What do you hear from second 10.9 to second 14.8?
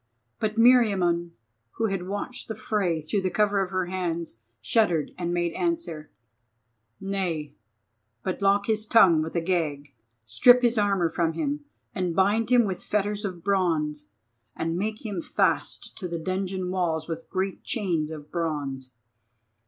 from him, and bind him with fetters of bronze, and